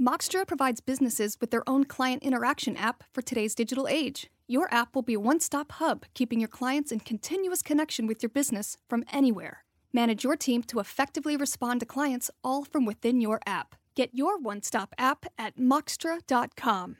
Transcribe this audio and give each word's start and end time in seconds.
Moxtra 0.00 0.46
provides 0.46 0.82
businesses 0.82 1.38
with 1.40 1.50
their 1.50 1.66
own 1.66 1.84
client 1.84 2.22
interaction 2.22 2.76
app 2.76 3.02
for 3.14 3.22
today's 3.22 3.54
digital 3.54 3.88
age. 3.88 4.30
Your 4.46 4.72
app 4.72 4.94
will 4.94 5.00
be 5.00 5.14
a 5.14 5.20
one 5.20 5.40
stop 5.40 5.72
hub, 5.72 6.04
keeping 6.12 6.38
your 6.38 6.50
clients 6.50 6.92
in 6.92 7.00
continuous 7.00 7.62
connection 7.62 8.06
with 8.06 8.22
your 8.22 8.28
business 8.28 8.76
from 8.90 9.04
anywhere. 9.10 9.64
Manage 9.94 10.22
your 10.22 10.36
team 10.36 10.62
to 10.64 10.80
effectively 10.80 11.34
respond 11.34 11.80
to 11.80 11.86
clients 11.86 12.30
all 12.44 12.62
from 12.62 12.84
within 12.84 13.22
your 13.22 13.40
app. 13.46 13.74
Get 13.94 14.10
your 14.12 14.38
one 14.38 14.62
stop 14.62 14.94
app 14.98 15.24
at 15.38 15.56
Moxtra.com. 15.56 16.98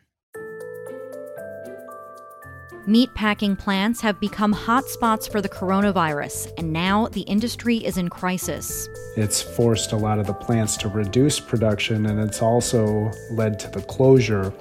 Meatpacking 2.86 3.58
plants 3.58 4.00
have 4.00 4.20
become 4.20 4.54
hotspots 4.54 5.28
for 5.28 5.40
the 5.40 5.48
coronavirus, 5.48 6.52
and 6.56 6.72
now 6.72 7.08
the 7.08 7.22
industry 7.22 7.78
is 7.78 7.98
in 7.98 8.08
crisis. 8.08 8.88
It's 9.16 9.42
forced 9.42 9.90
a 9.90 9.96
lot 9.96 10.20
of 10.20 10.28
the 10.28 10.32
plants 10.32 10.76
to 10.78 10.88
reduce 10.88 11.40
production, 11.40 12.06
and 12.06 12.20
it's 12.20 12.42
also 12.42 13.10
led 13.32 13.58
to 13.58 13.70
the 13.70 13.82
closure 13.82 14.52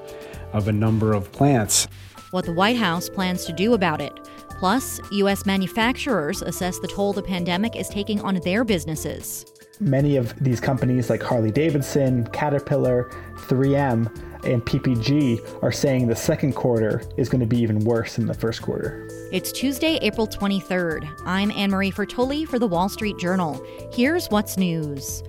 of 0.54 0.68
a 0.68 0.71
number 0.71 1.14
of 1.14 1.32
plants. 1.34 1.88
What 2.32 2.46
the 2.46 2.54
White 2.54 2.78
House 2.78 3.10
plans 3.10 3.46
to 3.46 3.54
do 3.54 3.75
about 3.75 4.01
it. 4.01 4.11
Plus, 4.57 5.00
U.S. 5.12 5.46
manufacturers 5.46 6.42
assess 6.42 6.79
the 6.79 6.87
toll 6.87 7.14
the 7.14 7.21
pandemic 7.21 7.76
is 7.76 7.89
taking 7.89 8.20
on 8.21 8.39
their 8.43 8.64
businesses. 8.64 9.46
Many 9.79 10.15
of 10.15 10.34
these 10.42 10.60
companies, 10.60 11.10
like 11.10 11.21
Harley 11.21 11.52
Davidson, 11.52 12.28
Caterpillar, 12.28 13.11
3M, 13.36 14.10
and 14.46 14.64
PPG 14.64 15.64
are 15.64 15.71
saying 15.71 16.07
the 16.07 16.15
second 16.15 16.54
quarter 16.54 17.01
is 17.18 17.29
going 17.29 17.42
to 17.42 17.48
be 17.48 17.57
even 17.57 17.79
worse 17.79 18.15
than 18.15 18.25
the 18.25 18.34
first 18.34 18.61
quarter. 18.61 19.07
It's 19.32 19.51
Tuesday, 19.51 19.98
April 20.01 20.28
23rd. 20.28 21.10
I'm 21.25 21.50
Annmarie 21.51 21.93
Fertoli 21.93 22.48
for 22.48 22.60
the 22.60 22.68
Wall 22.68 22.88
Street 22.88 23.18
Journal. 23.18 23.61
Here's 23.92 24.28
what's 24.28 24.57
news. 24.57 25.24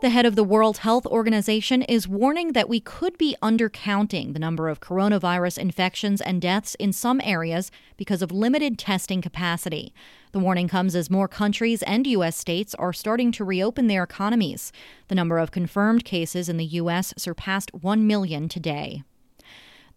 The 0.00 0.08
head 0.08 0.24
of 0.24 0.34
the 0.34 0.44
World 0.44 0.78
Health 0.78 1.04
Organization 1.04 1.82
is 1.82 2.08
warning 2.08 2.54
that 2.54 2.70
we 2.70 2.80
could 2.80 3.18
be 3.18 3.36
undercounting 3.42 4.32
the 4.32 4.38
number 4.38 4.70
of 4.70 4.80
coronavirus 4.80 5.58
infections 5.58 6.22
and 6.22 6.40
deaths 6.40 6.74
in 6.76 6.94
some 6.94 7.20
areas 7.22 7.70
because 7.98 8.22
of 8.22 8.32
limited 8.32 8.78
testing 8.78 9.20
capacity. 9.20 9.92
The 10.32 10.38
warning 10.38 10.68
comes 10.68 10.96
as 10.96 11.10
more 11.10 11.28
countries 11.28 11.82
and 11.82 12.06
U.S. 12.06 12.38
states 12.38 12.74
are 12.76 12.94
starting 12.94 13.30
to 13.32 13.44
reopen 13.44 13.88
their 13.88 14.02
economies. 14.02 14.72
The 15.08 15.16
number 15.16 15.38
of 15.38 15.50
confirmed 15.50 16.06
cases 16.06 16.48
in 16.48 16.56
the 16.56 16.64
U.S. 16.64 17.12
surpassed 17.18 17.74
1 17.74 18.06
million 18.06 18.48
today. 18.48 19.02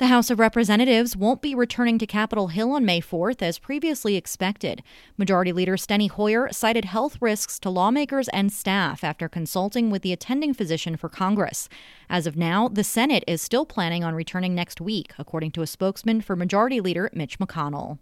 The 0.04 0.10
House 0.10 0.30
of 0.30 0.38
Representatives 0.38 1.16
won't 1.16 1.42
be 1.42 1.56
returning 1.56 1.98
to 1.98 2.06
Capitol 2.06 2.50
Hill 2.50 2.74
on 2.74 2.84
May 2.84 3.00
4th 3.00 3.42
as 3.42 3.58
previously 3.58 4.18
expected. 4.18 4.84
Majority 5.18 5.54
Leader 5.54 5.78
Steny 5.78 6.10
Hoyer 6.10 6.50
cited 6.52 6.84
health 6.84 7.22
risks 7.22 7.58
to 7.60 7.70
lawmakers 7.70 8.28
and 8.34 8.52
staff 8.52 9.06
after 9.06 9.30
consulting 9.30 9.90
with 9.90 10.02
the 10.02 10.12
attending 10.12 10.54
physician 10.54 10.98
for 10.98 11.08
Congress. 11.08 11.70
As 12.10 12.28
of 12.28 12.36
now, 12.36 12.68
the 12.68 12.84
Senate 12.84 13.24
is 13.28 13.42
still 13.42 13.66
planning 13.66 14.04
on 14.04 14.14
returning 14.14 14.54
next 14.54 14.82
week, 14.82 15.14
according 15.18 15.52
to 15.52 15.62
a 15.62 15.68
spokesman 15.68 16.20
for 16.20 16.36
Majority 16.36 16.82
Leader 16.82 17.10
Mitch 17.14 17.40
McConnell. 17.40 17.98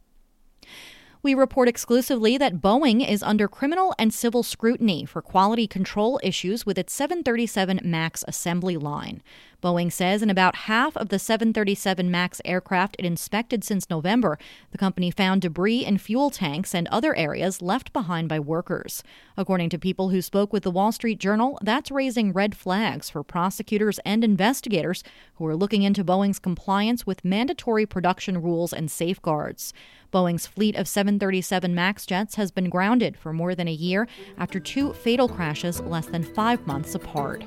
We 1.23 1.35
report 1.35 1.69
exclusively 1.69 2.35
that 2.39 2.61
Boeing 2.61 3.07
is 3.07 3.22
under 3.22 3.47
criminal 3.47 3.94
and 3.99 4.11
civil 4.11 4.41
scrutiny 4.41 5.05
for 5.05 5.22
quality 5.22 5.67
control 5.67 6.19
issues 6.23 6.66
with 6.66 6.79
its 6.79 6.94
737 6.94 7.79
MAX 7.83 8.25
assembly 8.27 8.75
line. 8.75 9.22
Boeing 9.61 9.91
says 9.91 10.21
in 10.21 10.29
about 10.29 10.55
half 10.55 10.97
of 10.97 11.09
the 11.09 11.19
737 11.19 12.09
MAX 12.09 12.41
aircraft 12.43 12.95
it 12.97 13.05
inspected 13.05 13.63
since 13.63 13.89
November, 13.89 14.39
the 14.71 14.77
company 14.77 15.11
found 15.11 15.41
debris 15.41 15.85
in 15.85 15.97
fuel 15.97 16.31
tanks 16.31 16.73
and 16.73 16.87
other 16.87 17.15
areas 17.15 17.61
left 17.61 17.93
behind 17.93 18.27
by 18.27 18.39
workers. 18.39 19.03
According 19.37 19.69
to 19.69 19.77
people 19.77 20.09
who 20.09 20.21
spoke 20.21 20.51
with 20.51 20.63
the 20.63 20.71
Wall 20.71 20.91
Street 20.91 21.19
Journal, 21.19 21.59
that's 21.61 21.91
raising 21.91 22.33
red 22.33 22.55
flags 22.55 23.09
for 23.09 23.23
prosecutors 23.23 23.99
and 24.05 24.23
investigators 24.23 25.03
who 25.35 25.45
are 25.45 25.55
looking 25.55 25.83
into 25.83 26.03
Boeing's 26.03 26.39
compliance 26.39 27.05
with 27.05 27.23
mandatory 27.23 27.85
production 27.85 28.41
rules 28.41 28.73
and 28.73 28.89
safeguards. 28.89 29.73
Boeing's 30.11 30.47
fleet 30.47 30.75
of 30.75 30.88
737 30.88 31.73
MAX 31.73 32.05
jets 32.05 32.35
has 32.35 32.51
been 32.51 32.69
grounded 32.69 33.16
for 33.16 33.31
more 33.31 33.55
than 33.55 33.67
a 33.67 33.71
year 33.71 34.07
after 34.38 34.59
two 34.59 34.91
fatal 34.94 35.29
crashes 35.29 35.79
less 35.81 36.07
than 36.07 36.23
five 36.23 36.66
months 36.67 36.95
apart. 36.95 37.44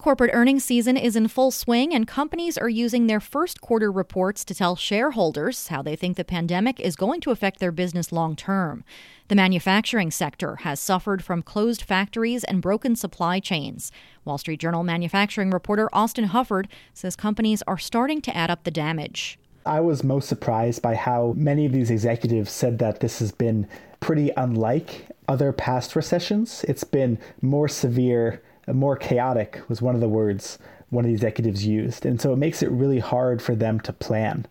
Corporate 0.00 0.30
earnings 0.32 0.64
season 0.64 0.96
is 0.96 1.16
in 1.16 1.26
full 1.26 1.50
swing, 1.50 1.92
and 1.92 2.06
companies 2.06 2.56
are 2.56 2.68
using 2.68 3.08
their 3.08 3.18
first 3.18 3.60
quarter 3.60 3.90
reports 3.90 4.44
to 4.44 4.54
tell 4.54 4.76
shareholders 4.76 5.66
how 5.66 5.82
they 5.82 5.96
think 5.96 6.16
the 6.16 6.24
pandemic 6.24 6.78
is 6.78 6.94
going 6.94 7.20
to 7.20 7.32
affect 7.32 7.58
their 7.58 7.72
business 7.72 8.12
long 8.12 8.36
term. 8.36 8.84
The 9.26 9.34
manufacturing 9.34 10.12
sector 10.12 10.56
has 10.62 10.78
suffered 10.78 11.24
from 11.24 11.42
closed 11.42 11.82
factories 11.82 12.44
and 12.44 12.62
broken 12.62 12.94
supply 12.94 13.40
chains. 13.40 13.90
Wall 14.24 14.38
Street 14.38 14.60
Journal 14.60 14.84
manufacturing 14.84 15.50
reporter 15.50 15.88
Austen 15.92 16.28
Hufford 16.28 16.68
says 16.94 17.16
companies 17.16 17.64
are 17.66 17.76
starting 17.76 18.20
to 18.20 18.36
add 18.36 18.52
up 18.52 18.62
the 18.62 18.70
damage. 18.70 19.36
I 19.66 19.80
was 19.80 20.04
most 20.04 20.28
surprised 20.28 20.80
by 20.80 20.94
how 20.94 21.34
many 21.36 21.66
of 21.66 21.72
these 21.72 21.90
executives 21.90 22.52
said 22.52 22.78
that 22.78 23.00
this 23.00 23.18
has 23.18 23.32
been 23.32 23.66
pretty 23.98 24.30
unlike 24.36 25.08
other 25.26 25.52
past 25.52 25.96
recessions. 25.96 26.64
It's 26.68 26.84
been 26.84 27.18
more 27.42 27.66
severe 27.66 28.40
more 28.74 28.96
chaotic 28.96 29.60
was 29.68 29.82
one 29.82 29.94
of 29.94 30.00
the 30.00 30.08
words 30.08 30.58
one 30.90 31.04
of 31.04 31.08
the 31.08 31.14
executives 31.14 31.66
used. 31.66 32.06
And 32.06 32.20
so 32.20 32.32
it 32.32 32.36
makes 32.36 32.62
it 32.62 32.70
really 32.70 32.98
hard 32.98 33.42
for 33.42 33.54
them 33.54 33.80
to 33.80 33.92
plan. 33.92 34.46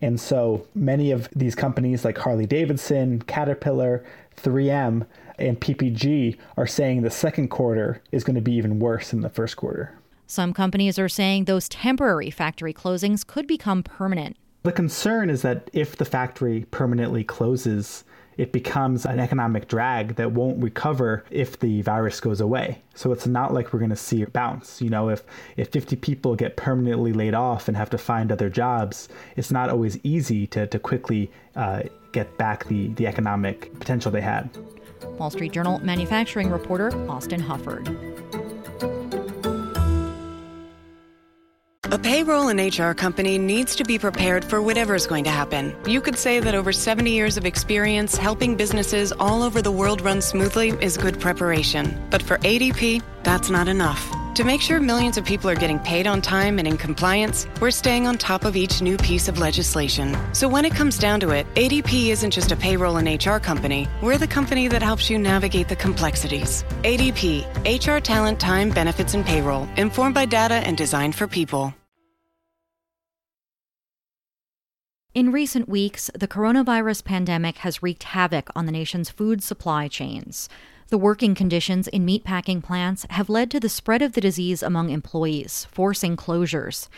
And 0.00 0.20
so 0.20 0.66
many 0.74 1.10
of 1.10 1.28
these 1.34 1.54
companies 1.54 2.04
like 2.04 2.18
Harley 2.18 2.46
Davidson, 2.46 3.22
Caterpillar, 3.22 4.04
3M, 4.36 5.06
and 5.38 5.60
PPG 5.60 6.36
are 6.56 6.66
saying 6.66 7.02
the 7.02 7.10
second 7.10 7.48
quarter 7.48 8.02
is 8.10 8.24
going 8.24 8.34
to 8.34 8.40
be 8.40 8.54
even 8.54 8.78
worse 8.78 9.10
than 9.10 9.20
the 9.20 9.28
first 9.28 9.56
quarter. 9.56 9.92
Some 10.26 10.52
companies 10.52 10.98
are 10.98 11.08
saying 11.08 11.44
those 11.44 11.68
temporary 11.68 12.30
factory 12.30 12.72
closings 12.72 13.26
could 13.26 13.46
become 13.46 13.82
permanent. 13.82 14.36
The 14.62 14.72
concern 14.72 15.28
is 15.28 15.42
that 15.42 15.70
if 15.72 15.96
the 15.96 16.04
factory 16.04 16.66
permanently 16.70 17.24
closes, 17.24 18.04
it 18.36 18.52
becomes 18.52 19.04
an 19.04 19.20
economic 19.20 19.68
drag 19.68 20.16
that 20.16 20.32
won't 20.32 20.62
recover 20.62 21.24
if 21.30 21.58
the 21.58 21.82
virus 21.82 22.20
goes 22.20 22.40
away. 22.40 22.82
So 22.94 23.12
it's 23.12 23.26
not 23.26 23.52
like 23.52 23.72
we're 23.72 23.78
going 23.78 23.90
to 23.90 23.96
see 23.96 24.22
a 24.22 24.26
bounce. 24.26 24.80
You 24.80 24.90
know, 24.90 25.08
if, 25.08 25.22
if 25.56 25.68
50 25.68 25.96
people 25.96 26.34
get 26.34 26.56
permanently 26.56 27.12
laid 27.12 27.34
off 27.34 27.68
and 27.68 27.76
have 27.76 27.90
to 27.90 27.98
find 27.98 28.32
other 28.32 28.48
jobs, 28.48 29.08
it's 29.36 29.50
not 29.50 29.70
always 29.70 29.98
easy 30.02 30.46
to, 30.48 30.66
to 30.66 30.78
quickly 30.78 31.30
uh, 31.56 31.82
get 32.12 32.36
back 32.38 32.66
the, 32.66 32.88
the 32.88 33.06
economic 33.06 33.72
potential 33.78 34.10
they 34.10 34.20
had. 34.20 34.50
Wall 35.18 35.30
Street 35.30 35.52
Journal 35.52 35.78
manufacturing 35.80 36.50
reporter 36.50 36.90
Austen 37.08 37.42
Hufford. 37.42 38.41
A 41.92 41.98
payroll 41.98 42.48
and 42.48 42.58
HR 42.58 42.92
company 42.94 43.36
needs 43.36 43.76
to 43.76 43.84
be 43.84 43.98
prepared 43.98 44.46
for 44.46 44.62
whatever 44.62 44.94
is 44.94 45.06
going 45.06 45.24
to 45.24 45.30
happen. 45.30 45.76
You 45.86 46.00
could 46.00 46.16
say 46.16 46.40
that 46.40 46.54
over 46.54 46.72
70 46.72 47.10
years 47.10 47.36
of 47.36 47.44
experience 47.44 48.16
helping 48.16 48.56
businesses 48.56 49.12
all 49.20 49.42
over 49.42 49.60
the 49.60 49.70
world 49.70 50.00
run 50.00 50.22
smoothly 50.22 50.70
is 50.80 50.96
good 50.96 51.20
preparation. 51.20 52.02
But 52.08 52.22
for 52.22 52.38
ADP, 52.38 53.02
that's 53.24 53.50
not 53.50 53.68
enough. 53.68 54.02
To 54.36 54.44
make 54.44 54.62
sure 54.62 54.80
millions 54.80 55.18
of 55.18 55.26
people 55.26 55.50
are 55.50 55.54
getting 55.54 55.78
paid 55.78 56.06
on 56.06 56.22
time 56.22 56.58
and 56.58 56.66
in 56.66 56.78
compliance, 56.78 57.46
we're 57.60 57.70
staying 57.70 58.06
on 58.06 58.16
top 58.16 58.46
of 58.46 58.56
each 58.56 58.80
new 58.80 58.96
piece 58.96 59.28
of 59.28 59.38
legislation. 59.38 60.16
So 60.32 60.48
when 60.48 60.64
it 60.64 60.74
comes 60.74 60.96
down 60.98 61.20
to 61.20 61.28
it, 61.32 61.46
ADP 61.56 62.08
isn't 62.08 62.30
just 62.30 62.52
a 62.52 62.56
payroll 62.56 62.96
and 62.96 63.06
HR 63.06 63.36
company, 63.36 63.86
we're 64.00 64.16
the 64.16 64.26
company 64.26 64.66
that 64.68 64.82
helps 64.82 65.10
you 65.10 65.18
navigate 65.18 65.68
the 65.68 65.76
complexities. 65.76 66.64
ADP, 66.84 67.44
HR 67.66 68.00
talent, 68.00 68.40
time, 68.40 68.70
benefits, 68.70 69.12
and 69.12 69.26
payroll, 69.26 69.68
informed 69.76 70.14
by 70.14 70.24
data 70.24 70.54
and 70.54 70.78
designed 70.78 71.14
for 71.14 71.28
people. 71.28 71.74
In 75.14 75.30
recent 75.30 75.68
weeks, 75.68 76.10
the 76.14 76.26
coronavirus 76.26 77.04
pandemic 77.04 77.58
has 77.58 77.82
wreaked 77.82 78.04
havoc 78.04 78.48
on 78.56 78.64
the 78.64 78.72
nation's 78.72 79.10
food 79.10 79.42
supply 79.42 79.86
chains. 79.86 80.48
The 80.88 80.96
working 80.96 81.34
conditions 81.34 81.86
in 81.86 82.06
meatpacking 82.06 82.62
plants 82.62 83.04
have 83.10 83.28
led 83.28 83.50
to 83.50 83.60
the 83.60 83.68
spread 83.68 84.00
of 84.00 84.14
the 84.14 84.22
disease 84.22 84.62
among 84.62 84.88
employees, 84.88 85.66
forcing 85.70 86.16
closures. 86.16 86.88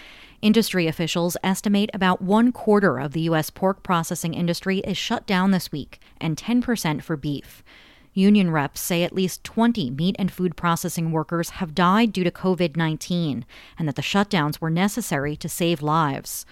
Industry 0.42 0.86
officials 0.86 1.36
estimate 1.42 1.90
about 1.92 2.22
one 2.22 2.52
quarter 2.52 3.00
of 3.00 3.14
the 3.14 3.22
U.S. 3.22 3.50
pork 3.50 3.82
processing 3.82 4.32
industry 4.32 4.78
is 4.78 4.96
shut 4.96 5.26
down 5.26 5.50
this 5.50 5.72
week, 5.72 5.98
and 6.20 6.36
10% 6.36 7.02
for 7.02 7.16
beef. 7.16 7.64
Union 8.12 8.52
reps 8.52 8.80
say 8.80 9.02
at 9.02 9.12
least 9.12 9.42
20 9.42 9.90
meat 9.90 10.14
and 10.20 10.30
food 10.30 10.56
processing 10.56 11.10
workers 11.10 11.50
have 11.50 11.74
died 11.74 12.12
due 12.12 12.22
to 12.22 12.30
COVID 12.30 12.76
19, 12.76 13.44
and 13.76 13.88
that 13.88 13.96
the 13.96 14.02
shutdowns 14.02 14.60
were 14.60 14.70
necessary 14.70 15.34
to 15.34 15.48
save 15.48 15.82
lives. 15.82 16.46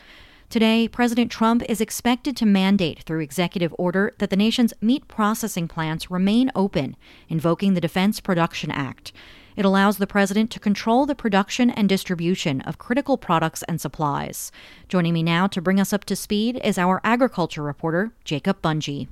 Today, 0.52 0.86
President 0.86 1.30
Trump 1.30 1.62
is 1.66 1.80
expected 1.80 2.36
to 2.36 2.44
mandate 2.44 3.04
through 3.04 3.20
executive 3.20 3.74
order 3.78 4.12
that 4.18 4.28
the 4.28 4.36
nation's 4.36 4.74
meat 4.82 5.08
processing 5.08 5.66
plants 5.66 6.10
remain 6.10 6.50
open, 6.54 6.94
invoking 7.30 7.72
the 7.72 7.80
Defense 7.80 8.20
Production 8.20 8.70
Act. 8.70 9.14
It 9.56 9.64
allows 9.64 9.96
the 9.96 10.06
president 10.06 10.50
to 10.50 10.60
control 10.60 11.06
the 11.06 11.14
production 11.14 11.70
and 11.70 11.88
distribution 11.88 12.60
of 12.60 12.76
critical 12.76 13.16
products 13.16 13.62
and 13.62 13.80
supplies. 13.80 14.52
Joining 14.88 15.14
me 15.14 15.22
now 15.22 15.46
to 15.46 15.62
bring 15.62 15.80
us 15.80 15.94
up 15.94 16.04
to 16.04 16.14
speed 16.14 16.60
is 16.62 16.76
our 16.76 17.00
agriculture 17.02 17.62
reporter, 17.62 18.12
Jacob 18.22 18.60
Bunge. 18.60 19.08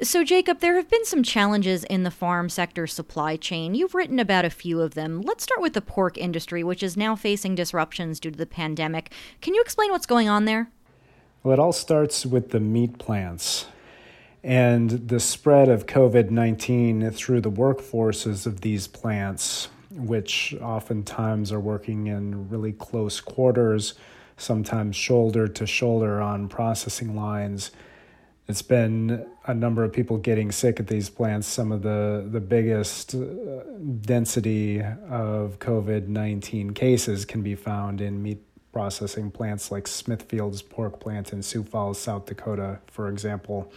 So, 0.00 0.22
Jacob, 0.22 0.60
there 0.60 0.76
have 0.76 0.88
been 0.88 1.04
some 1.04 1.24
challenges 1.24 1.82
in 1.82 2.04
the 2.04 2.12
farm 2.12 2.48
sector 2.48 2.86
supply 2.86 3.34
chain. 3.34 3.74
You've 3.74 3.96
written 3.96 4.20
about 4.20 4.44
a 4.44 4.50
few 4.50 4.80
of 4.80 4.94
them. 4.94 5.22
Let's 5.22 5.42
start 5.42 5.60
with 5.60 5.72
the 5.72 5.80
pork 5.80 6.16
industry, 6.16 6.62
which 6.62 6.84
is 6.84 6.96
now 6.96 7.16
facing 7.16 7.56
disruptions 7.56 8.20
due 8.20 8.30
to 8.30 8.38
the 8.38 8.46
pandemic. 8.46 9.12
Can 9.40 9.54
you 9.54 9.60
explain 9.60 9.90
what's 9.90 10.06
going 10.06 10.28
on 10.28 10.44
there? 10.44 10.70
Well, 11.42 11.52
it 11.52 11.58
all 11.58 11.72
starts 11.72 12.24
with 12.24 12.50
the 12.50 12.60
meat 12.60 12.98
plants 12.98 13.66
and 14.44 14.90
the 15.08 15.18
spread 15.18 15.68
of 15.68 15.86
COVID 15.86 16.30
19 16.30 17.10
through 17.10 17.40
the 17.40 17.50
workforces 17.50 18.46
of 18.46 18.60
these 18.60 18.86
plants, 18.86 19.68
which 19.90 20.54
oftentimes 20.62 21.50
are 21.50 21.58
working 21.58 22.06
in 22.06 22.48
really 22.48 22.72
close 22.72 23.20
quarters, 23.20 23.94
sometimes 24.36 24.94
shoulder 24.94 25.48
to 25.48 25.66
shoulder 25.66 26.20
on 26.20 26.48
processing 26.48 27.16
lines. 27.16 27.72
It's 28.48 28.62
been 28.62 29.26
a 29.44 29.52
number 29.52 29.84
of 29.84 29.92
people 29.92 30.16
getting 30.16 30.50
sick 30.52 30.80
at 30.80 30.86
these 30.86 31.10
plants. 31.10 31.46
Some 31.46 31.70
of 31.70 31.82
the, 31.82 32.26
the 32.30 32.40
biggest 32.40 33.14
uh, 33.14 33.18
density 34.00 34.80
of 34.80 35.58
COVID 35.58 36.08
19 36.08 36.70
cases 36.70 37.26
can 37.26 37.42
be 37.42 37.54
found 37.54 38.00
in 38.00 38.22
meat 38.22 38.42
processing 38.72 39.30
plants 39.30 39.70
like 39.70 39.86
Smithfield's 39.86 40.62
pork 40.62 40.98
plant 40.98 41.34
in 41.34 41.42
Sioux 41.42 41.62
Falls, 41.62 42.00
South 42.00 42.24
Dakota, 42.24 42.78
for 42.86 43.10
example. 43.10 43.70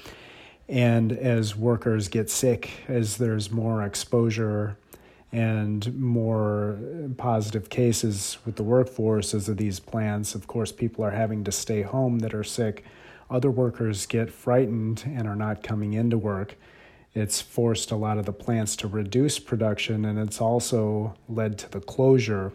And 0.70 1.12
as 1.12 1.54
workers 1.54 2.08
get 2.08 2.30
sick, 2.30 2.72
as 2.88 3.18
there's 3.18 3.52
more 3.52 3.84
exposure 3.84 4.78
and 5.34 6.00
more 6.00 6.80
positive 7.18 7.70
cases 7.70 8.38
with 8.46 8.56
the 8.56 8.64
workforces 8.64 9.50
of 9.50 9.58
these 9.58 9.82
plants, 9.82 10.34
of 10.34 10.48
course, 10.48 10.72
people 10.72 11.04
are 11.04 11.12
having 11.12 11.44
to 11.44 11.52
stay 11.52 11.82
home 11.82 12.20
that 12.20 12.34
are 12.34 12.46
sick. 12.46 12.86
Other 13.32 13.50
workers 13.50 14.06
get 14.06 14.30
frightened 14.30 15.04
and 15.06 15.26
are 15.26 15.38
not 15.38 15.64
coming 15.64 15.94
into 15.94 16.18
work. 16.18 16.58
It's 17.14 17.42
forced 17.42 17.90
a 17.90 17.96
lot 17.96 18.18
of 18.18 18.26
the 18.26 18.34
plants 18.34 18.76
to 18.78 18.88
reduce 18.90 19.40
production, 19.40 20.04
and 20.04 20.20
it's 20.20 20.42
also 20.42 21.16
led 21.30 21.58
to 21.60 21.72
the 21.72 21.80
closure 21.80 22.52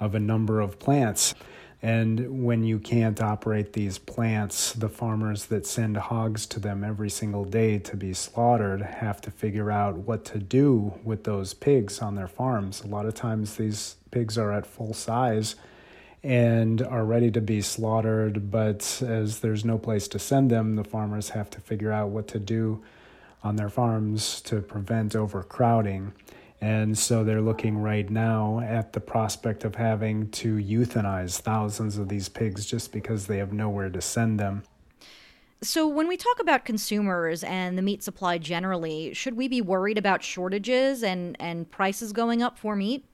of 0.00 0.16
a 0.16 0.20
number 0.20 0.60
of 0.60 0.80
plants. 0.80 1.36
And 1.80 2.44
when 2.44 2.64
you 2.64 2.80
can't 2.80 3.22
operate 3.22 3.74
these 3.74 3.98
plants, 3.98 4.72
the 4.72 4.88
farmers 4.88 5.46
that 5.46 5.64
send 5.64 5.96
hogs 5.96 6.46
to 6.46 6.58
them 6.58 6.82
every 6.82 7.10
single 7.10 7.44
day 7.44 7.78
to 7.78 7.96
be 7.96 8.12
slaughtered 8.12 8.82
have 8.82 9.20
to 9.20 9.30
figure 9.30 9.70
out 9.70 9.98
what 9.98 10.24
to 10.26 10.38
do 10.38 10.94
with 11.04 11.22
those 11.22 11.54
pigs 11.54 12.00
on 12.00 12.16
their 12.16 12.26
farms. 12.26 12.82
A 12.82 12.88
lot 12.88 13.06
of 13.06 13.14
times 13.14 13.56
these 13.56 13.94
pigs 14.10 14.36
are 14.36 14.52
at 14.52 14.66
full 14.66 14.94
size 14.94 15.54
and 16.22 16.82
are 16.82 17.04
ready 17.04 17.30
to 17.30 17.40
be 17.40 17.60
slaughtered, 17.60 18.50
but 18.50 19.02
as 19.06 19.40
there's 19.40 19.64
no 19.64 19.78
place 19.78 20.08
to 20.08 20.18
send 20.18 20.50
them, 20.50 20.76
the 20.76 20.84
farmers 20.84 21.30
have 21.30 21.48
to 21.50 21.60
figure 21.60 21.92
out 21.92 22.08
what 22.08 22.26
to 22.28 22.38
do 22.38 22.82
on 23.42 23.56
their 23.56 23.68
farms 23.68 24.40
to 24.42 24.60
prevent 24.60 25.14
overcrowding. 25.14 26.12
And 26.60 26.98
so 26.98 27.22
they're 27.22 27.40
looking 27.40 27.78
right 27.78 28.08
now 28.10 28.60
at 28.60 28.92
the 28.92 29.00
prospect 29.00 29.64
of 29.64 29.76
having 29.76 30.28
to 30.32 30.56
euthanize 30.56 31.40
thousands 31.40 31.98
of 31.98 32.08
these 32.08 32.28
pigs 32.28 32.66
just 32.66 32.90
because 32.92 33.26
they 33.26 33.38
have 33.38 33.52
nowhere 33.52 33.90
to 33.90 34.00
send 34.00 34.40
them. 34.40 34.64
So, 35.60 35.88
when 35.88 36.06
we 36.06 36.16
talk 36.16 36.38
about 36.38 36.64
consumers 36.64 37.42
and 37.42 37.76
the 37.76 37.82
meat 37.82 38.04
supply 38.04 38.38
generally, 38.38 39.12
should 39.12 39.36
we 39.36 39.48
be 39.48 39.60
worried 39.60 39.98
about 39.98 40.22
shortages 40.22 41.02
and, 41.02 41.36
and 41.40 41.68
prices 41.68 42.12
going 42.12 42.42
up 42.42 42.56
for 42.56 42.76
meat? 42.76 43.04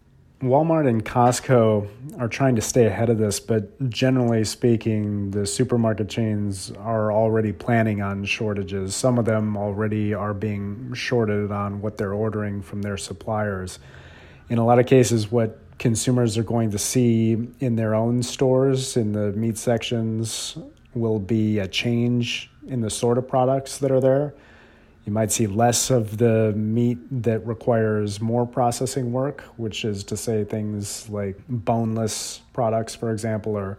Walmart 0.41 0.87
and 0.87 1.05
Costco 1.05 1.89
are 2.19 2.29
trying 2.29 2.57
to 2.57 2.61
stay 2.61 2.87
ahead 2.87 3.09
of 3.09 3.19
this, 3.19 3.41
but 3.41 3.89
generally 3.89 4.45
speaking, 4.45 5.31
the 5.31 5.47
supermarket 5.47 6.09
chains 6.09 6.71
are 6.73 7.13
already 7.13 7.53
planning 7.53 8.03
on 8.03 8.25
shortages. 8.25 8.95
Some 8.95 9.19
of 9.19 9.25
them 9.25 9.57
already 9.57 10.13
are 10.13 10.35
being 10.35 10.93
shorted 10.93 11.51
on 11.51 11.81
what 11.81 11.97
they're 11.97 12.13
ordering 12.13 12.61
from 12.61 12.83
their 12.83 12.97
suppliers. 12.97 13.79
In 14.51 14.59
a 14.59 14.67
lot 14.67 14.79
of 14.79 14.87
cases, 14.87 15.31
what 15.31 15.59
consumers 15.79 16.37
are 16.37 16.43
going 16.43 16.71
to 16.73 16.79
see 16.79 17.49
in 17.61 17.77
their 17.77 17.95
own 17.95 18.23
stores, 18.23 18.97
in 18.97 19.13
the 19.13 19.33
meat 19.33 19.57
sections, 19.57 20.59
will 20.95 21.19
be 21.19 21.59
a 21.59 21.69
change 21.69 22.51
in 22.67 22.81
the 22.81 22.91
sort 22.91 23.19
of 23.19 23.27
products 23.27 23.79
that 23.79 23.91
are 23.91 24.01
there. 24.01 24.35
You 25.05 25.13
might 25.13 25.31
see 25.31 25.47
less 25.47 25.91
of 25.91 26.17
the 26.17 26.53
meat 26.57 26.99
that 27.23 27.47
requires 27.47 28.21
more 28.21 28.47
processing 28.47 29.13
work, 29.13 29.43
which 29.57 29.85
is 29.85 30.03
to 30.05 30.17
say 30.17 30.45
things 30.45 31.09
like 31.11 31.37
boneless 31.49 32.41
products, 32.55 32.95
for 32.95 33.13
example, 33.13 33.55
or 33.57 33.79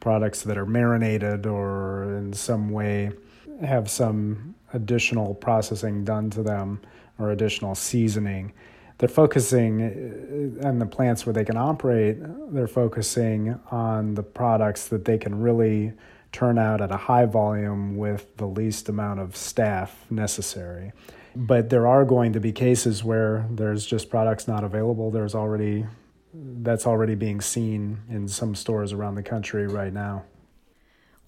products 0.00 0.42
that 0.42 0.58
are 0.58 0.66
marinated 0.66 1.46
or 1.46 2.14
in 2.14 2.32
some 2.32 2.70
way 2.70 3.12
have 3.64 3.88
some 3.88 4.54
additional 4.72 5.34
processing 5.34 6.04
done 6.04 6.30
to 6.30 6.42
them 6.42 6.80
or 7.18 7.30
additional 7.30 7.74
seasoning. 7.74 8.52
They're 8.98 9.08
focusing 9.08 10.60
uh, 10.62 10.66
on 10.66 10.80
the 10.80 10.86
plants 10.86 11.24
where 11.24 11.32
they 11.32 11.44
can 11.44 11.56
operate, 11.56 12.16
they're 12.52 12.66
focusing 12.66 13.58
on 13.70 14.14
the 14.14 14.22
products 14.24 14.88
that 14.88 15.04
they 15.04 15.18
can 15.18 15.40
really 15.40 15.92
turn 16.32 16.58
out 16.58 16.80
at 16.80 16.90
a 16.90 16.96
high 16.96 17.26
volume 17.26 17.96
with 17.96 18.36
the 18.36 18.46
least 18.46 18.88
amount 18.88 19.20
of 19.20 19.36
staff 19.36 20.04
necessary. 20.10 20.92
But 21.34 21.70
there 21.70 21.86
are 21.86 22.04
going 22.04 22.32
to 22.32 22.40
be 22.40 22.52
cases 22.52 23.04
where 23.04 23.46
there's 23.50 23.86
just 23.86 24.10
products 24.10 24.48
not 24.48 24.64
available. 24.64 25.10
There's 25.10 25.34
already 25.34 25.86
that's 26.34 26.86
already 26.86 27.14
being 27.14 27.40
seen 27.40 28.00
in 28.08 28.28
some 28.28 28.54
stores 28.54 28.92
around 28.92 29.14
the 29.14 29.22
country 29.22 29.66
right 29.66 29.92
now. 29.92 30.24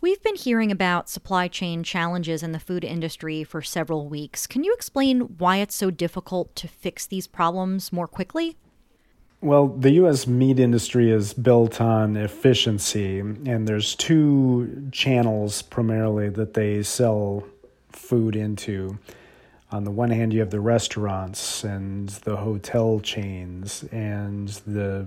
We've 0.02 0.22
been 0.22 0.36
hearing 0.36 0.70
about 0.72 1.10
supply 1.10 1.48
chain 1.48 1.82
challenges 1.82 2.42
in 2.42 2.52
the 2.52 2.58
food 2.58 2.84
industry 2.84 3.44
for 3.44 3.60
several 3.60 4.08
weeks. 4.08 4.46
Can 4.46 4.64
you 4.64 4.72
explain 4.72 5.20
why 5.38 5.58
it's 5.58 5.74
so 5.74 5.90
difficult 5.90 6.54
to 6.56 6.68
fix 6.68 7.06
these 7.06 7.26
problems 7.26 7.92
more 7.92 8.08
quickly? 8.08 8.56
Well, 9.42 9.68
the 9.68 9.92
U.S. 9.92 10.26
meat 10.26 10.58
industry 10.58 11.10
is 11.10 11.32
built 11.32 11.80
on 11.80 12.14
efficiency, 12.14 13.20
and 13.20 13.66
there's 13.66 13.94
two 13.94 14.90
channels 14.92 15.62
primarily 15.62 16.28
that 16.28 16.52
they 16.52 16.82
sell 16.82 17.44
food 17.88 18.36
into. 18.36 18.98
On 19.72 19.84
the 19.84 19.90
one 19.90 20.10
hand, 20.10 20.34
you 20.34 20.40
have 20.40 20.50
the 20.50 20.60
restaurants 20.60 21.64
and 21.64 22.10
the 22.10 22.36
hotel 22.36 23.00
chains 23.00 23.82
and 23.84 24.48
the 24.66 25.06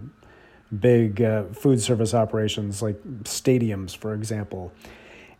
big 0.79 1.21
uh, 1.21 1.43
food 1.53 1.79
service 1.79 2.15
operations 2.15 2.81
like 2.81 2.99
stadiums, 3.25 3.95
for 3.95 4.15
example. 4.15 4.71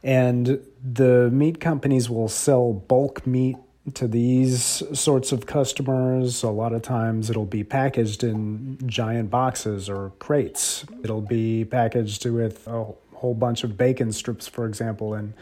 And 0.04 0.60
the 0.84 1.31
meat 1.31 1.60
companies 1.60 2.12
will 2.12 2.28
sell 2.28 2.73
bulk 2.73 3.26
meat 3.26 3.57
to 3.94 4.07
these 4.07 4.81
sorts 4.94 5.31
of 5.31 5.45
customers. 5.45 6.44
A 6.44 6.49
lot 6.49 6.73
of 6.73 6.81
times 6.81 7.30
it'll 7.30 7.45
be 7.45 7.63
packaged 7.63 8.23
in 8.23 8.78
giant 8.85 9.30
boxes 9.30 9.90
or 9.90 10.11
crates. 10.19 10.85
It'll 11.04 11.21
be 11.21 11.66
packaged 11.66 12.25
with 12.25 12.66
a 12.68 12.85
whole 13.13 13.33
bunch 13.33 13.63
of 13.63 13.78
bacon 13.78 14.11
strips, 14.11 14.47
for 14.47 14.66
example, 14.66 15.13
and 15.13 15.33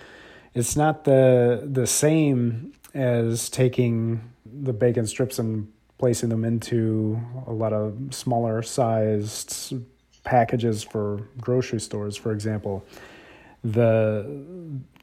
it's 0.53 0.75
not 0.75 1.03
the 1.03 1.67
the 1.71 1.87
same 1.87 2.73
as 2.93 3.49
taking 3.49 4.21
the 4.45 4.73
bacon 4.73 5.07
strips 5.07 5.39
and 5.39 5.71
placing 5.97 6.29
them 6.29 6.43
into 6.43 7.21
a 7.47 7.53
lot 7.53 7.73
of 7.73 7.95
smaller 8.09 8.61
sized 8.63 9.73
packages 10.23 10.83
for 10.83 11.27
grocery 11.39 11.79
stores, 11.79 12.17
for 12.17 12.31
example. 12.31 12.83
The 13.63 14.41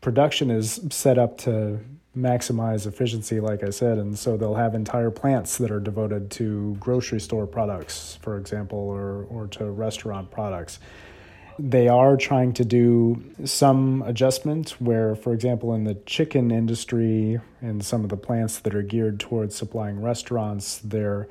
production 0.00 0.50
is 0.50 0.80
set 0.90 1.18
up 1.18 1.38
to 1.38 1.78
maximize 2.18 2.86
efficiency, 2.86 3.40
like 3.40 3.62
I 3.62 3.70
said, 3.70 3.98
and 3.98 4.18
so 4.18 4.36
they'll 4.36 4.54
have 4.54 4.74
entire 4.74 5.10
plants 5.10 5.58
that 5.58 5.70
are 5.70 5.80
devoted 5.80 6.30
to 6.32 6.76
grocery 6.80 7.20
store 7.20 7.46
products, 7.46 8.18
for 8.20 8.36
example, 8.36 8.78
or, 8.78 9.24
or 9.30 9.46
to 9.48 9.70
restaurant 9.70 10.30
products. 10.30 10.80
They 11.60 11.88
are 11.88 12.16
trying 12.16 12.52
to 12.54 12.64
do 12.64 13.22
some 13.44 14.02
adjustment 14.02 14.70
where, 14.78 15.16
for 15.16 15.32
example, 15.32 15.74
in 15.74 15.84
the 15.84 15.94
chicken 16.06 16.50
industry 16.50 17.40
and 17.60 17.84
some 17.84 18.04
of 18.04 18.10
the 18.10 18.16
plants 18.16 18.60
that 18.60 18.74
are 18.74 18.82
geared 18.82 19.18
towards 19.18 19.56
supplying 19.56 20.00
restaurants, 20.00 20.78
they're 20.78 21.28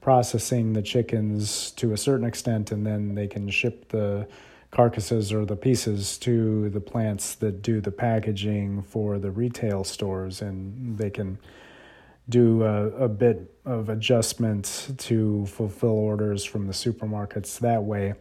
processing 0.00 0.74
the 0.74 0.82
chickens 0.82 1.70
to 1.72 1.92
a 1.92 1.96
certain 1.96 2.26
extent 2.26 2.70
and 2.70 2.86
then 2.86 3.14
they 3.14 3.26
can 3.26 3.48
ship 3.48 3.88
the 3.88 4.28
carcasses 4.74 5.32
or 5.32 5.44
the 5.44 5.56
pieces 5.56 6.18
to 6.18 6.68
the 6.70 6.80
plants 6.80 7.36
that 7.36 7.62
do 7.62 7.80
the 7.80 7.92
packaging 7.92 8.82
for 8.82 9.18
the 9.18 9.30
retail 9.30 9.84
stores, 9.84 10.42
and 10.42 10.98
they 10.98 11.10
can 11.10 11.38
do 12.28 12.62
a, 12.64 12.88
a 13.04 13.08
bit 13.08 13.54
of 13.64 13.88
adjustment 13.88 14.92
to 14.98 15.46
fulfill 15.46 15.90
orders 15.90 16.44
from 16.44 16.66
the 16.66 16.72
supermarkets 16.72 17.58
that 17.60 17.82
way. 17.82 18.14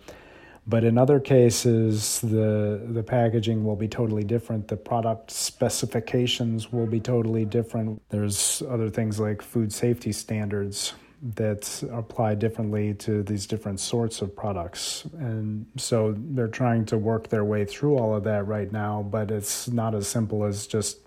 But 0.66 0.84
in 0.86 0.98
other 0.98 1.20
cases, 1.20 2.22
the 2.22 2.82
the 2.88 3.04
packaging 3.04 3.66
will 3.66 3.76
be 3.76 3.88
totally 3.88 4.24
different. 4.24 4.70
The 4.70 4.78
product 4.78 5.32
specifications 5.32 6.72
will 6.72 6.88
be 6.88 7.02
totally 7.02 7.44
different. 7.44 8.02
There's 8.10 8.64
other 8.70 8.90
things 8.90 9.20
like 9.20 9.42
food 9.42 9.74
safety 9.74 10.14
standards 10.14 10.94
that 11.36 11.82
apply 11.92 12.36
differently 12.36 12.94
to 12.94 13.24
these 13.24 13.48
different 13.48 13.80
sorts 13.80 14.22
of 14.22 14.36
products. 14.36 15.06
And 15.18 15.66
so 15.78 16.14
they're 16.18 16.50
trying 16.50 16.86
to 16.86 16.98
work 16.98 17.30
their 17.30 17.46
way 17.46 17.64
through 17.64 17.98
all 17.98 18.14
of 18.14 18.26
that 18.26 18.46
right 18.46 18.72
now, 18.72 19.04
but 19.10 19.32
it's 19.32 19.70
not 19.70 19.96
as 19.96 20.08
simple 20.08 20.44
as 20.44 20.68
just 20.68 20.98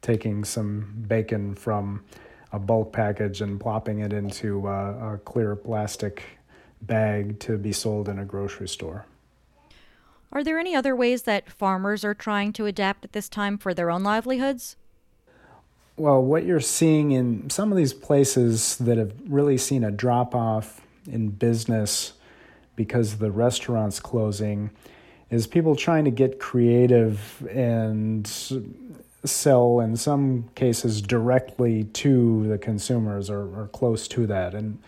taking 0.00 0.44
some 0.44 1.04
bacon 1.06 1.54
from 1.54 2.02
a 2.52 2.58
bulk 2.58 2.92
package 2.92 3.42
and 3.42 3.60
plopping 3.60 4.00
it 4.00 4.14
into 4.14 4.66
a, 4.66 5.14
a 5.14 5.18
clear 5.18 5.54
plastic 5.54 6.22
bag 6.82 7.38
to 7.40 7.58
be 7.58 7.72
sold 7.72 8.08
in 8.08 8.18
a 8.18 8.24
grocery 8.24 8.66
store. 8.66 9.04
Are 10.32 10.42
there 10.42 10.58
any 10.58 10.74
other 10.74 10.96
ways 10.96 11.22
that 11.22 11.50
farmers 11.50 12.04
are 12.04 12.14
trying 12.14 12.52
to 12.54 12.66
adapt 12.66 13.04
at 13.04 13.12
this 13.12 13.28
time 13.28 13.58
for 13.58 13.74
their 13.74 13.90
own 13.90 14.02
livelihoods? 14.02 14.76
Well, 16.00 16.22
what 16.22 16.46
you're 16.46 16.60
seeing 16.60 17.10
in 17.10 17.50
some 17.50 17.70
of 17.70 17.76
these 17.76 17.92
places 17.92 18.78
that 18.78 18.96
have 18.96 19.12
really 19.28 19.58
seen 19.58 19.84
a 19.84 19.90
drop 19.90 20.34
off 20.34 20.80
in 21.06 21.28
business 21.28 22.14
because 22.74 23.18
the 23.18 23.30
restaurants 23.30 24.00
closing 24.00 24.70
is 25.28 25.46
people 25.46 25.76
trying 25.76 26.06
to 26.06 26.10
get 26.10 26.40
creative 26.40 27.46
and 27.50 28.26
sell 29.26 29.80
in 29.80 29.94
some 29.94 30.48
cases 30.54 31.02
directly 31.02 31.84
to 31.84 32.48
the 32.48 32.56
consumers 32.56 33.28
or, 33.28 33.42
or 33.54 33.68
close 33.74 34.08
to 34.08 34.26
that. 34.26 34.54
And 34.54 34.78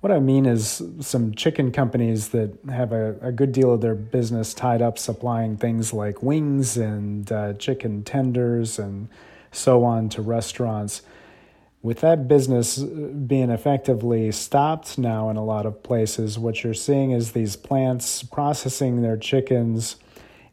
what 0.00 0.12
I 0.12 0.18
mean 0.18 0.46
is 0.46 0.80
some 1.00 1.34
chicken 1.34 1.72
companies 1.72 2.28
that 2.28 2.58
have 2.70 2.92
a, 2.92 3.16
a 3.20 3.32
good 3.32 3.52
deal 3.52 3.70
of 3.74 3.82
their 3.82 3.94
business 3.94 4.54
tied 4.54 4.80
up 4.80 4.98
supplying 4.98 5.58
things 5.58 5.92
like 5.92 6.22
wings 6.22 6.78
and 6.78 7.30
uh, 7.30 7.52
chicken 7.52 8.02
tenders 8.02 8.78
and 8.78 9.10
so 9.54 9.84
on 9.84 10.08
to 10.10 10.22
restaurants. 10.22 11.02
With 11.82 12.00
that 12.00 12.28
business 12.28 12.78
uh, 12.78 12.86
being 13.26 13.50
effectively 13.50 14.32
stopped 14.32 14.98
now 14.98 15.28
in 15.30 15.36
a 15.36 15.44
lot 15.44 15.66
of 15.66 15.82
places, 15.82 16.38
what 16.38 16.64
you're 16.64 16.74
seeing 16.74 17.10
is 17.10 17.32
these 17.32 17.56
plants 17.56 18.22
processing 18.22 19.02
their 19.02 19.16
chickens 19.16 19.96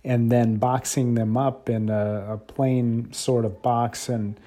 and 0.04 0.32
then 0.32 0.58
boxing 0.58 1.14
them 1.14 1.38
up 1.38 1.70
in 1.70 1.90
a, 1.90 2.34
a 2.34 2.38
plain 2.38 3.14
sort 3.14 3.46
of 3.46 3.62
box 3.62 4.10
and 4.10 4.40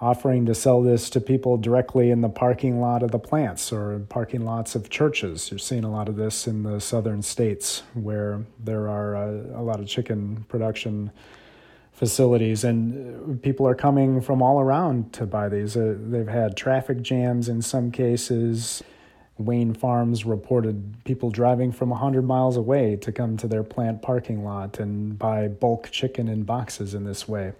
offering 0.00 0.44
to 0.46 0.54
sell 0.54 0.82
this 0.82 1.08
to 1.08 1.20
people 1.20 1.56
directly 1.56 2.10
in 2.10 2.20
the 2.20 2.28
parking 2.28 2.80
lot 2.80 3.02
of 3.02 3.10
the 3.10 3.18
plants 3.18 3.72
or 3.72 4.00
parking 4.08 4.44
lots 4.44 4.74
of 4.74 4.90
churches. 4.90 5.50
You're 5.50 5.58
seeing 5.58 5.84
a 5.84 5.90
lot 5.90 6.08
of 6.08 6.16
this 6.16 6.46
in 6.46 6.62
the 6.62 6.80
southern 6.80 7.22
states 7.22 7.82
where 7.94 8.44
there 8.62 8.88
are 8.88 9.14
a, 9.14 9.60
a 9.60 9.62
lot 9.62 9.80
of 9.80 9.86
chicken 9.86 10.44
production 10.48 11.10
facilities, 11.94 12.64
and 12.64 13.40
people 13.42 13.66
are 13.66 13.74
coming 13.74 14.20
from 14.20 14.42
all 14.42 14.60
around 14.60 15.12
to 15.14 15.26
buy 15.26 15.48
these. 15.48 15.76
Uh, 15.76 15.96
they've 15.98 16.28
had 16.28 16.56
traffic 16.56 17.00
jams 17.00 17.48
in 17.48 17.62
some 17.62 17.90
cases. 17.90 18.82
Wayne 19.38 19.74
Farms 19.74 20.24
reported 20.24 20.96
people 21.04 21.30
driving 21.30 21.72
from 21.72 21.90
100 21.90 22.22
miles 22.22 22.56
away 22.56 22.96
to 22.96 23.10
come 23.10 23.36
to 23.36 23.48
their 23.48 23.64
plant 23.64 24.02
parking 24.02 24.44
lot 24.44 24.78
and 24.78 25.18
buy 25.18 25.48
bulk 25.48 25.88
chicken 25.90 26.28
in 26.28 26.42
boxes 26.42 26.94
in 26.94 27.04
this 27.04 27.26
way. 27.26 27.52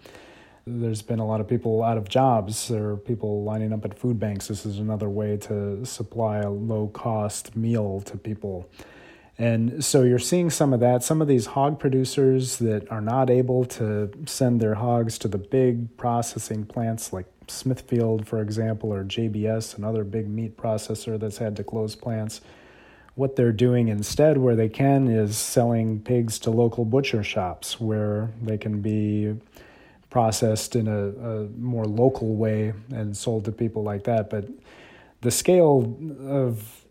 There's 0.67 1.03
been 1.03 1.19
a 1.19 1.27
lot 1.27 1.41
of 1.41 1.49
people 1.49 1.83
out 1.83 1.99
of 1.99 2.09
jobs. 2.09 2.69
There 2.69 2.91
are 2.91 2.97
people 2.97 3.45
lining 3.45 3.73
up 3.73 3.85
at 3.85 3.99
food 3.99 4.19
banks. 4.19 4.49
This 4.49 4.65
is 4.65 4.79
another 4.79 5.11
way 5.11 5.37
to 5.39 5.85
supply 5.85 6.39
a 6.39 6.51
low 6.51 6.89
cost 6.89 7.55
meal 7.55 8.01
to 8.03 8.17
people. 8.17 8.69
And 9.37 9.85
so 9.85 10.03
you're 10.03 10.19
seeing 10.21 10.49
some 10.49 10.73
of 10.73 10.81
that. 10.81 11.03
Some 11.03 11.21
of 11.21 11.27
these 11.27 11.47
hog 11.47 11.81
producers 11.81 12.59
that 12.59 12.91
are 12.91 13.01
not 13.01 13.31
able 13.31 13.65
to 13.65 14.11
send 14.27 14.61
their 14.61 14.75
hogs 14.75 15.19
to 15.19 15.29
the 15.29 15.39
big 15.39 15.97
processing 15.97 16.65
plants 16.65 17.13
like 17.13 17.27
Smithfield, 17.49 18.27
for 18.27 18.41
example, 18.41 18.93
or 18.93 19.05
JBS, 19.05 19.77
another 19.77 20.05
big 20.05 20.29
meat 20.29 20.57
processor 20.57 21.19
that's 21.19 21.39
had 21.39 21.57
to 21.57 21.65
close 21.65 21.97
plants. 21.97 22.41
What 23.17 23.37
they're 23.37 23.53
doing 23.53 23.89
instead, 23.89 24.39
where 24.39 24.57
they 24.57 24.69
can, 24.69 25.09
is 25.09 25.37
selling 25.37 26.01
pigs 26.01 26.39
to 26.41 26.51
local 26.51 26.85
butcher 26.85 27.23
shops 27.23 27.81
where 27.81 28.31
they 28.43 28.59
can 28.59 28.81
be 28.81 29.37
processed 30.11 30.77
in 30.77 30.87
a, 30.87 31.09
a 31.09 31.49
more 31.59 31.85
local 31.85 32.37
way 32.37 32.73
and 32.93 33.17
sold 33.17 33.45
to 33.47 33.53
people 33.53 33.83
like 33.83 34.05
that. 34.05 34.31
But 34.31 34.49
the 35.23 35.31
scale 35.31 35.99
of 36.21 36.84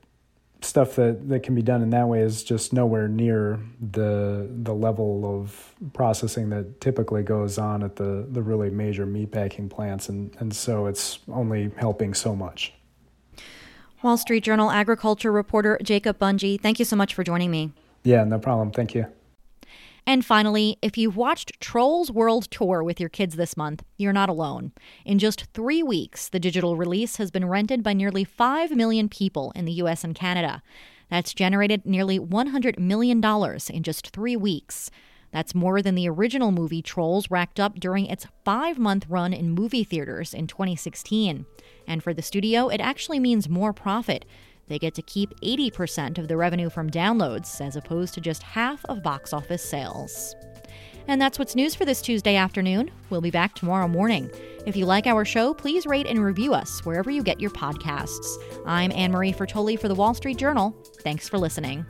stuff 0.63 0.95
that, 0.95 1.27
that 1.29 1.41
can 1.41 1.55
be 1.55 1.61
done 1.61 1.81
in 1.81 1.89
that 1.91 2.07
way 2.07 2.21
is 2.21 2.43
just 2.43 2.73
nowhere 2.73 3.07
near 3.07 3.59
the 3.91 4.49
the 4.49 4.73
level 4.73 5.39
of 5.39 5.73
processing 5.93 6.49
that 6.49 6.79
typically 6.81 7.23
goes 7.23 7.57
on 7.57 7.83
at 7.83 7.95
the, 7.95 8.25
the 8.31 8.41
really 8.41 8.69
major 8.69 9.05
meatpacking 9.05 9.69
plants 9.69 10.09
and, 10.09 10.35
and 10.39 10.55
so 10.55 10.85
it's 10.85 11.19
only 11.31 11.71
helping 11.77 12.13
so 12.13 12.35
much. 12.35 12.73
Wall 14.01 14.17
Street 14.17 14.43
Journal 14.43 14.69
agriculture 14.69 15.31
reporter 15.31 15.79
Jacob 15.81 16.19
Bunge, 16.19 16.59
thank 16.61 16.79
you 16.79 16.85
so 16.85 16.95
much 16.95 17.13
for 17.13 17.23
joining 17.23 17.51
me. 17.51 17.71
Yeah, 18.03 18.23
no 18.25 18.37
problem. 18.37 18.71
Thank 18.71 18.93
you. 18.93 19.07
And 20.05 20.25
finally, 20.25 20.77
if 20.81 20.97
you've 20.97 21.15
watched 21.15 21.59
Trolls 21.61 22.11
World 22.11 22.51
Tour 22.51 22.83
with 22.83 22.99
your 22.99 23.09
kids 23.09 23.35
this 23.35 23.55
month, 23.55 23.83
you're 23.97 24.11
not 24.11 24.29
alone. 24.29 24.73
In 25.05 25.17
just 25.17 25.45
three 25.53 25.81
weeks, 25.81 26.27
the 26.27 26.39
digital 26.39 26.75
release 26.75 27.15
has 27.17 27.31
been 27.31 27.47
rented 27.47 27.83
by 27.83 27.93
nearly 27.93 28.25
5 28.25 28.71
million 28.71 29.07
people 29.07 29.53
in 29.55 29.63
the 29.63 29.71
US 29.73 30.03
and 30.03 30.13
Canada. 30.13 30.61
That's 31.09 31.33
generated 31.33 31.85
nearly 31.85 32.19
$100 32.19 32.79
million 32.79 33.23
in 33.23 33.83
just 33.83 34.09
three 34.09 34.35
weeks. 34.35 34.91
That's 35.31 35.55
more 35.55 35.81
than 35.81 35.95
the 35.95 36.09
original 36.09 36.51
movie 36.51 36.81
Trolls 36.81 37.31
racked 37.31 37.59
up 37.59 37.79
during 37.79 38.05
its 38.05 38.27
five 38.43 38.77
month 38.77 39.05
run 39.09 39.33
in 39.33 39.51
movie 39.51 39.83
theaters 39.83 40.33
in 40.33 40.47
2016. 40.47 41.45
And 41.87 42.03
for 42.03 42.13
the 42.13 42.21
studio, 42.21 42.67
it 42.67 42.81
actually 42.81 43.19
means 43.19 43.49
more 43.49 43.73
profit. 43.73 44.25
They 44.73 44.79
get 44.79 44.95
to 44.95 45.03
keep 45.03 45.39
80% 45.41 46.17
of 46.17 46.27
the 46.27 46.35
revenue 46.35 46.67
from 46.67 46.89
downloads, 46.89 47.61
as 47.61 47.75
opposed 47.75 48.15
to 48.15 48.21
just 48.21 48.41
half 48.41 48.83
of 48.85 49.03
box 49.03 49.31
office 49.31 49.63
sales. 49.63 50.33
And 51.07 51.21
that's 51.21 51.37
what's 51.37 51.55
news 51.55 51.75
for 51.75 51.85
this 51.85 52.01
Tuesday 52.01 52.35
afternoon. 52.35 52.89
We'll 53.11 53.21
be 53.21 53.29
back 53.29 53.53
tomorrow 53.53 53.87
morning. 53.87 54.31
If 54.65 54.75
you 54.75 54.87
like 54.87 55.05
our 55.05 55.25
show, 55.25 55.53
please 55.53 55.85
rate 55.85 56.07
and 56.07 56.25
review 56.25 56.55
us 56.55 56.83
wherever 56.87 57.11
you 57.11 57.21
get 57.21 57.39
your 57.39 57.51
podcasts. 57.51 58.25
I'm 58.65 58.89
Annmarie 58.89 59.35
Fertoli 59.35 59.79
for 59.79 59.89
the 59.89 59.93
Wall 59.93 60.15
Street 60.15 60.37
Journal. 60.37 60.75
Thanks 61.03 61.29
for 61.29 61.37
listening. 61.37 61.85